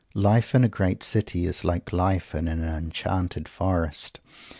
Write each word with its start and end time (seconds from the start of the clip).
Life 0.15 0.55
in 0.55 0.63
a 0.63 0.67
great 0.67 1.03
city 1.03 1.45
is 1.45 1.63
like 1.63 1.93
life 1.93 2.33
in 2.33 2.47
an 2.47 2.63
enchanted 2.63 3.47
forest. 3.47 4.19